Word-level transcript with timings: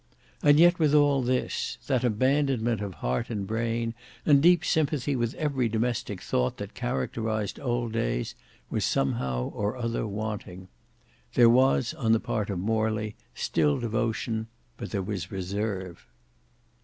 And 0.41 0.59
yet 0.59 0.79
with 0.79 0.95
all 0.95 1.21
this, 1.21 1.77
that 1.85 2.03
abandonment 2.03 2.81
of 2.81 2.95
heart 3.05 3.29
and 3.29 3.45
brain, 3.45 3.93
and 4.25 4.41
deep 4.41 4.65
sympathy 4.65 5.15
with 5.15 5.35
every 5.35 5.69
domestic 5.69 6.23
thought 6.23 6.57
that 6.57 6.73
characterized 6.73 7.59
old 7.59 7.91
days, 7.91 8.33
was 8.71 8.83
somehow 8.83 9.51
or 9.51 9.77
other 9.77 10.07
wanting. 10.07 10.69
There 11.35 11.49
was 11.51 11.93
on 11.93 12.13
the 12.13 12.19
part 12.19 12.49
of 12.49 12.57
Morley 12.57 13.13
still 13.35 13.79
devotion, 13.79 14.47
but 14.75 14.89
there 14.89 15.03
was 15.03 15.31
reserve. 15.31 16.07